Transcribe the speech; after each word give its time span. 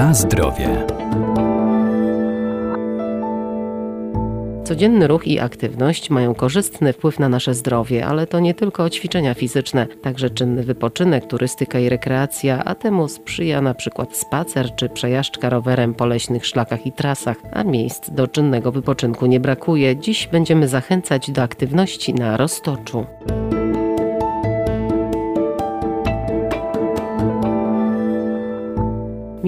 Na 0.00 0.14
zdrowie. 0.14 0.86
Codzienny 4.64 5.06
ruch 5.06 5.26
i 5.26 5.40
aktywność 5.40 6.10
mają 6.10 6.34
korzystny 6.34 6.92
wpływ 6.92 7.18
na 7.18 7.28
nasze 7.28 7.54
zdrowie, 7.54 8.06
ale 8.06 8.26
to 8.26 8.40
nie 8.40 8.54
tylko 8.54 8.90
ćwiczenia 8.90 9.34
fizyczne, 9.34 9.86
także 10.02 10.30
czynny 10.30 10.62
wypoczynek, 10.62 11.26
turystyka 11.26 11.78
i 11.78 11.88
rekreacja, 11.88 12.64
a 12.64 12.74
temu 12.74 13.08
sprzyja 13.08 13.60
na 13.60 13.74
przykład 13.74 14.16
spacer 14.16 14.74
czy 14.74 14.88
przejażdżka 14.88 15.50
rowerem 15.50 15.94
po 15.94 16.06
leśnych 16.06 16.46
szlakach 16.46 16.86
i 16.86 16.92
trasach, 16.92 17.36
a 17.52 17.64
miejsc 17.64 18.10
do 18.10 18.28
czynnego 18.28 18.72
wypoczynku 18.72 19.26
nie 19.26 19.40
brakuje. 19.40 19.96
Dziś 19.96 20.26
będziemy 20.26 20.68
zachęcać 20.68 21.30
do 21.30 21.42
aktywności 21.42 22.14
na 22.14 22.36
Roztoczu. 22.36 23.06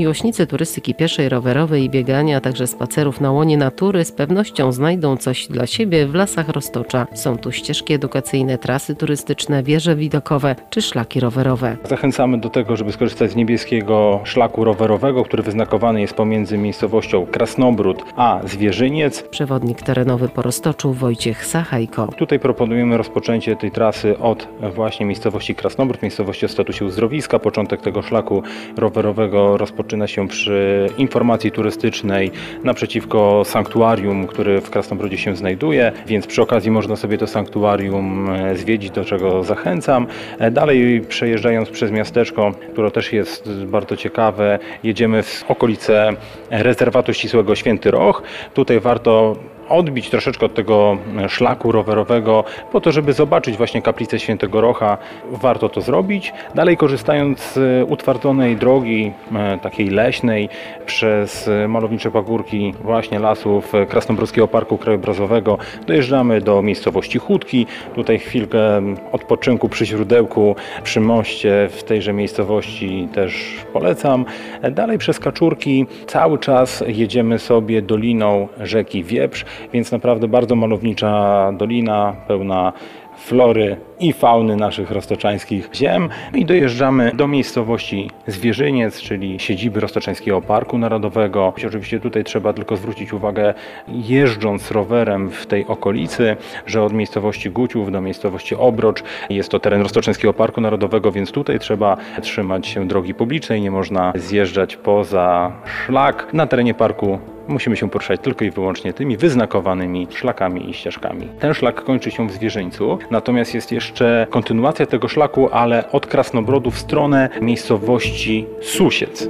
Miłośnicy 0.02 0.46
turystyki 0.46 0.94
pieszej, 0.94 1.28
rowerowej 1.28 1.84
i 1.84 1.90
biegania, 1.90 2.36
a 2.36 2.40
także 2.40 2.66
spacerów 2.66 3.20
na 3.20 3.32
łonie 3.32 3.56
natury 3.56 4.04
z 4.04 4.12
pewnością 4.12 4.72
znajdą 4.72 5.16
coś 5.16 5.46
dla 5.46 5.66
siebie 5.66 6.06
w 6.06 6.14
lasach 6.14 6.48
Roztocza. 6.48 7.06
Są 7.14 7.38
tu 7.38 7.52
ścieżki 7.52 7.94
edukacyjne, 7.94 8.58
trasy 8.58 8.94
turystyczne, 8.94 9.62
wieże 9.62 9.96
widokowe 9.96 10.56
czy 10.70 10.82
szlaki 10.82 11.20
rowerowe. 11.20 11.76
Zachęcamy 11.84 12.38
do 12.38 12.48
tego, 12.50 12.76
żeby 12.76 12.92
skorzystać 12.92 13.30
z 13.30 13.36
niebieskiego 13.36 14.20
szlaku 14.24 14.64
rowerowego, 14.64 15.24
który 15.24 15.42
wyznakowany 15.42 16.00
jest 16.00 16.14
pomiędzy 16.14 16.58
miejscowością 16.58 17.26
Krasnobród 17.26 18.02
a 18.16 18.40
Zwierzyniec. 18.44 19.22
Przewodnik 19.22 19.82
terenowy 19.82 20.28
po 20.28 20.42
Roztoczu 20.42 20.92
Wojciech 20.92 21.46
Sachajko. 21.46 22.08
Tutaj 22.16 22.38
proponujemy 22.38 22.96
rozpoczęcie 22.96 23.56
tej 23.56 23.70
trasy 23.70 24.18
od 24.18 24.48
właśnie 24.74 25.06
miejscowości 25.06 25.54
Krasnobród, 25.54 26.02
miejscowości 26.02 26.46
o 26.46 26.48
statusie 26.48 26.84
uzdrowiska. 26.84 27.38
Początek 27.38 27.80
tego 27.80 28.02
szlaku 28.02 28.42
rowerowego 28.76 29.56
rozpoczyna 29.92 30.06
się 30.06 30.28
przy 30.28 30.88
informacji 30.98 31.50
turystycznej 31.50 32.30
naprzeciwko 32.64 33.42
sanktuarium, 33.44 34.26
które 34.26 34.60
w 34.60 34.70
Krasnobrodzie 34.70 35.18
się 35.18 35.36
znajduje, 35.36 35.92
więc 36.06 36.26
przy 36.26 36.42
okazji 36.42 36.70
można 36.70 36.96
sobie 36.96 37.18
to 37.18 37.26
sanktuarium 37.26 38.30
e, 38.30 38.56
zwiedzić, 38.56 38.90
do 38.90 39.04
czego 39.04 39.44
zachęcam. 39.44 40.06
E, 40.38 40.50
Dalej 40.50 41.00
przejeżdżając 41.08 41.70
przez 41.70 41.90
miasteczko, 41.90 42.52
które 42.72 42.90
też 42.90 43.12
jest 43.12 43.50
bardzo 43.64 43.96
ciekawe, 43.96 44.58
jedziemy 44.84 45.22
w 45.22 45.44
okolice 45.48 46.12
rezerwatu 46.50 47.12
ścisłego 47.14 47.54
Święty 47.54 47.90
Roch. 47.90 48.22
Tutaj 48.54 48.80
warto 48.80 49.36
odbić 49.72 50.10
troszeczkę 50.10 50.46
od 50.46 50.54
tego 50.54 50.96
szlaku 51.28 51.72
rowerowego, 51.72 52.44
po 52.72 52.80
to, 52.80 52.92
żeby 52.92 53.12
zobaczyć 53.12 53.56
właśnie 53.56 53.82
kaplicę 53.82 54.18
Świętego 54.18 54.60
Rocha. 54.60 54.98
Warto 55.30 55.68
to 55.68 55.80
zrobić. 55.80 56.32
Dalej 56.54 56.76
korzystając 56.76 57.40
z 57.40 57.90
utwardzonej 57.90 58.56
drogi, 58.56 59.12
e, 59.34 59.58
takiej 59.58 59.90
leśnej, 59.90 60.48
przez 60.86 61.50
malownicze 61.68 62.10
pagórki 62.10 62.74
właśnie 62.80 63.18
lasów 63.18 63.72
Krasnobródzkiego 63.88 64.48
Parku 64.48 64.78
Krajobrazowego, 64.78 65.58
dojeżdżamy 65.86 66.40
do 66.40 66.62
miejscowości 66.62 67.18
Chudki. 67.18 67.66
Tutaj 67.94 68.18
chwilkę 68.18 68.82
odpoczynku 69.12 69.68
przy 69.68 69.86
źródełku, 69.86 70.56
przy 70.82 71.00
moście 71.00 71.68
w 71.70 71.82
tejże 71.82 72.12
miejscowości 72.12 73.08
też 73.14 73.56
polecam. 73.72 74.24
Dalej 74.70 74.98
przez 74.98 75.18
Kaczurki 75.18 75.86
cały 76.06 76.38
czas 76.38 76.84
jedziemy 76.86 77.38
sobie 77.38 77.82
doliną 77.82 78.48
rzeki 78.60 79.04
Wieprz, 79.04 79.44
więc 79.72 79.92
naprawdę 79.92 80.28
bardzo 80.28 80.56
malownicza 80.56 81.52
dolina, 81.52 82.16
pełna 82.28 82.72
flory 83.16 83.76
i 84.00 84.12
fauny 84.12 84.56
naszych 84.56 84.90
roztoczańskich 84.90 85.70
ziem 85.74 86.08
i 86.34 86.44
dojeżdżamy 86.44 87.12
do 87.14 87.28
miejscowości 87.28 88.10
Zwierzyniec, 88.26 89.00
czyli 89.00 89.40
siedziby 89.40 89.80
Roztoczańskiego 89.80 90.40
Parku 90.40 90.78
Narodowego. 90.78 91.52
Oczywiście 91.56 92.00
tutaj 92.00 92.24
trzeba 92.24 92.52
tylko 92.52 92.76
zwrócić 92.76 93.12
uwagę, 93.12 93.54
jeżdżąc 93.88 94.70
rowerem 94.70 95.30
w 95.30 95.46
tej 95.46 95.66
okolicy, 95.66 96.36
że 96.66 96.82
od 96.82 96.92
miejscowości 96.92 97.50
Guciów 97.50 97.92
do 97.92 98.00
miejscowości 98.00 98.54
Obrocz 98.54 99.02
jest 99.30 99.48
to 99.48 99.60
teren 99.60 99.82
Roztoczańskiego 99.82 100.34
Parku 100.34 100.60
Narodowego, 100.60 101.12
więc 101.12 101.32
tutaj 101.32 101.58
trzeba 101.58 101.96
trzymać 102.22 102.66
się 102.66 102.88
drogi 102.88 103.14
publicznej, 103.14 103.60
nie 103.60 103.70
można 103.70 104.12
zjeżdżać 104.14 104.76
poza 104.76 105.52
szlak. 105.86 106.32
Na 106.32 106.46
terenie 106.46 106.74
parku 106.74 107.18
musimy 107.48 107.76
się 107.76 107.90
poruszać 107.90 108.20
tylko 108.20 108.44
i 108.44 108.50
wyłącznie 108.50 108.92
tymi 108.92 109.16
wyznakowanymi 109.16 110.06
szlakami 110.10 110.70
i 110.70 110.74
ścieżkami. 110.74 111.28
Ten 111.38 111.54
szlak 111.54 111.84
kończy 111.84 112.10
się 112.10 112.28
w 112.28 112.32
Zwierzyńcu, 112.32 112.98
natomiast 113.10 113.54
jest 113.54 113.72
jeszcze 113.72 114.26
kontynuacja 114.30 114.86
tego 114.86 115.08
szlaku, 115.08 115.48
ale 115.52 115.90
od 115.90 116.06
Krasnobrodu 116.06 116.70
w 116.70 116.78
stronę 116.78 117.28
miejscowości 117.40 118.46
Susiec. 118.60 119.28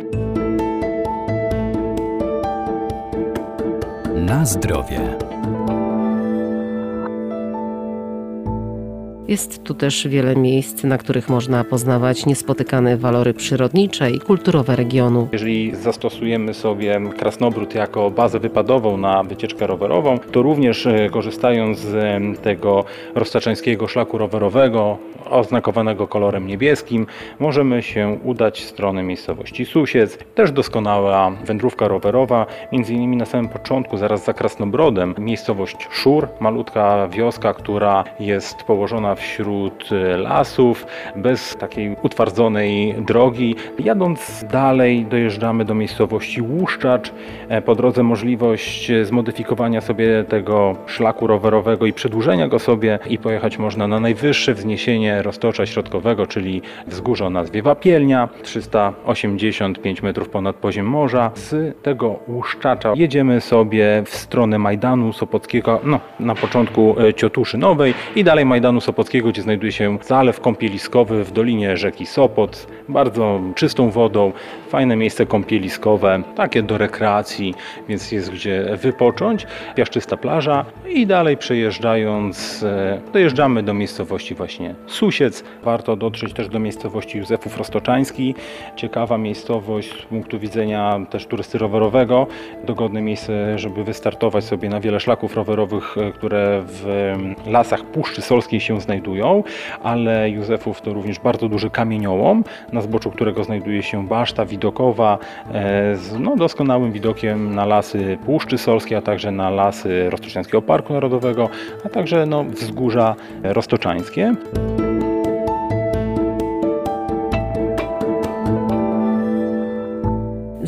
Na 4.14 4.44
zdrowie. 4.44 5.31
Jest 9.28 9.64
tu 9.64 9.74
też 9.74 10.08
wiele 10.08 10.36
miejsc, 10.36 10.84
na 10.84 10.98
których 10.98 11.28
można 11.28 11.64
poznawać 11.64 12.26
niespotykane 12.26 12.96
walory 12.96 13.34
przyrodnicze 13.34 14.10
i 14.10 14.20
kulturowe 14.20 14.76
regionu. 14.76 15.28
Jeżeli 15.32 15.76
zastosujemy 15.76 16.54
sobie 16.54 17.00
Krasnobród 17.18 17.74
jako 17.74 18.10
bazę 18.10 18.40
wypadową 18.40 18.96
na 18.96 19.22
wycieczkę 19.22 19.66
rowerową, 19.66 20.18
to 20.18 20.42
również 20.42 20.86
e, 20.86 21.10
korzystając 21.10 21.78
z 21.78 21.94
e, 21.94 22.42
tego 22.42 22.84
roztaczańskiego 23.14 23.88
szlaku 23.88 24.18
rowerowego 24.18 24.98
oznakowanego 25.30 26.08
kolorem 26.08 26.46
niebieskim, 26.46 27.06
możemy 27.40 27.82
się 27.82 28.18
udać 28.24 28.60
w 28.60 28.68
stronę 28.68 29.02
miejscowości 29.02 29.64
Susiec. 29.64 30.18
Też 30.34 30.52
doskonała 30.52 31.30
wędrówka 31.44 31.88
rowerowa, 31.88 32.46
między 32.72 32.94
innymi 32.94 33.16
na 33.16 33.26
samym 33.26 33.48
początku, 33.48 33.96
zaraz 33.96 34.24
za 34.24 34.32
Krasnobrodem, 34.32 35.14
miejscowość 35.18 35.76
Szur, 35.90 36.28
malutka 36.40 37.08
wioska, 37.08 37.54
która 37.54 38.04
jest 38.20 38.62
położona 38.62 39.14
wśród 39.22 39.88
e, 39.92 40.16
lasów, 40.16 40.86
bez 41.16 41.56
takiej 41.56 41.96
utwardzonej 42.02 42.94
drogi. 43.06 43.56
Jadąc 43.78 44.44
dalej 44.52 45.04
dojeżdżamy 45.04 45.64
do 45.64 45.74
miejscowości 45.74 46.42
Łuszczacz. 46.42 47.12
E, 47.48 47.62
Po 47.62 47.74
drodze 47.74 48.02
możliwość 48.02 48.90
e, 48.90 49.04
zmodyfikowania 49.04 49.80
sobie 49.80 50.24
tego 50.24 50.76
szlaku 50.86 51.26
rowerowego 51.26 51.86
i 51.86 51.92
przedłużenia 51.92 52.48
go 52.48 52.58
sobie 52.58 52.98
i 53.10 53.18
pojechać 53.18 53.58
można 53.58 53.88
na 53.88 54.00
najwyższe 54.00 54.54
wzniesienie 54.54 55.22
roztocza 55.22 55.66
środkowego, 55.66 56.26
czyli 56.26 56.62
wzgórze 56.86 57.26
o 57.26 57.30
nazwie 57.30 57.62
Wapielnia, 57.62 58.28
385 58.42 60.02
metrów 60.02 60.28
ponad 60.28 60.56
poziom 60.56 60.86
morza. 60.86 61.30
Z 61.34 61.82
tego 61.82 62.18
Łuszczacza 62.28 62.92
jedziemy 62.96 63.40
sobie 63.40 64.02
w 64.06 64.14
stronę 64.16 64.58
Majdanu 64.58 65.12
Sopockiego, 65.12 65.80
no 65.84 66.00
na 66.20 66.34
początku 66.34 66.94
Ciotuszy 67.16 67.58
Nowej 67.58 67.94
i 68.16 68.24
dalej 68.24 68.46
Majdanu 68.46 68.80
Sopockiego, 68.80 69.01
gdzie 69.10 69.42
znajduje 69.42 69.72
się 69.72 69.98
zalew 70.02 70.40
kąpieliskowy 70.40 71.24
w 71.24 71.32
dolinie 71.32 71.76
rzeki 71.76 72.06
Sopot, 72.06 72.66
bardzo 72.88 73.40
czystą 73.54 73.90
wodą, 73.90 74.32
fajne 74.68 74.96
miejsce 74.96 75.26
kąpieliskowe, 75.26 76.22
takie 76.36 76.62
do 76.62 76.78
rekreacji, 76.78 77.54
więc 77.88 78.12
jest 78.12 78.30
gdzie 78.30 78.76
wypocząć, 78.76 79.46
piaszczysta 79.74 80.16
plaża 80.16 80.64
i 80.88 81.06
dalej 81.06 81.36
przejeżdżając 81.36 82.62
e, 82.62 83.00
dojeżdżamy 83.12 83.62
do 83.62 83.74
miejscowości 83.74 84.34
właśnie 84.34 84.74
Susiec. 84.86 85.44
Warto 85.62 85.96
dotrzeć 85.96 86.32
też 86.32 86.48
do 86.48 86.58
miejscowości 86.58 87.18
Józefów 87.18 87.58
Roztoczański, 87.58 88.34
ciekawa 88.76 89.18
miejscowość 89.18 90.02
z 90.02 90.02
punktu 90.02 90.38
widzenia 90.38 91.00
też 91.10 91.26
turysty 91.26 91.58
rowerowego, 91.58 92.26
dogodne 92.64 93.02
miejsce, 93.02 93.58
żeby 93.58 93.84
wystartować 93.84 94.44
sobie 94.44 94.68
na 94.68 94.80
wiele 94.80 95.00
szlaków 95.00 95.36
rowerowych, 95.36 95.96
e, 95.98 96.12
które 96.12 96.62
w 96.66 97.12
lasach 97.46 97.84
Puszczy 97.84 98.22
Solskiej 98.22 98.60
się 98.60 98.80
znajdują, 98.80 98.91
ale 99.82 100.30
Józefów 100.30 100.80
to 100.80 100.92
również 100.92 101.18
bardzo 101.18 101.48
duży 101.48 101.70
kamieniołom, 101.70 102.44
na 102.72 102.80
zboczu 102.80 103.10
którego 103.10 103.44
znajduje 103.44 103.82
się 103.82 104.06
baszta 104.06 104.46
widokowa 104.46 105.18
e, 105.54 105.96
z 105.96 106.18
no, 106.18 106.36
doskonałym 106.36 106.92
widokiem 106.92 107.54
na 107.54 107.64
lasy 107.64 108.18
Puszczy 108.26 108.58
Solskiej, 108.58 108.98
a 108.98 109.02
także 109.02 109.30
na 109.30 109.50
lasy 109.50 110.10
Roztoczańskiego 110.10 110.62
Parku 110.62 110.92
Narodowego, 110.92 111.48
a 111.86 111.88
także 111.88 112.26
no, 112.26 112.44
wzgórza 112.44 113.14
roztoczańskie. 113.42 114.34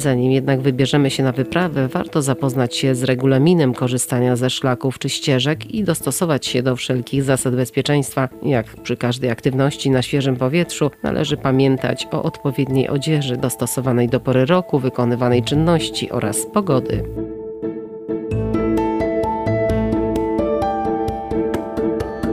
Zanim 0.05 0.33
jednak 0.33 0.61
wybierzemy 0.61 1.11
się 1.11 1.23
na 1.23 1.33
wyprawę, 1.33 1.89
warto 1.89 2.23
zapoznać 2.23 2.77
się 2.77 2.95
z 2.95 3.03
regulaminem 3.03 3.75
korzystania 3.75 4.37
ze 4.37 4.51
szlaków 4.51 4.99
czy 4.99 5.09
ścieżek 5.09 5.75
i 5.75 5.85
dostosować 5.85 6.47
się 6.47 6.63
do 6.63 6.77
wszelkich 6.77 7.23
zasad 7.23 7.57
bezpieczeństwa. 7.57 8.29
Jak 8.43 8.67
przy 8.67 8.97
każdej 8.97 9.31
aktywności 9.31 9.91
na 9.91 10.03
świeżym 10.03 10.37
powietrzu, 10.37 10.91
należy 11.03 11.37
pamiętać 11.37 12.09
o 12.11 12.23
odpowiedniej 12.23 12.89
odzieży 12.89 13.37
dostosowanej 13.37 14.09
do 14.09 14.21
pory 14.21 14.47
roku, 14.47 14.79
wykonywanej 14.79 15.43
czynności 15.43 16.11
oraz 16.11 16.47
pogody. 16.47 17.05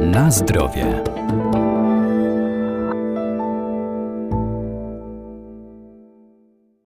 Na 0.02 0.32
zdrowie. 0.32 1.11